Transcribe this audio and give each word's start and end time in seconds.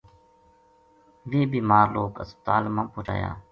ویہ 1.29 1.49
بیمار 1.53 1.85
لوک 1.95 2.13
ہسپتا 2.21 2.55
ل 2.61 2.65
ما 2.75 2.83
پوہچایا 2.93 3.29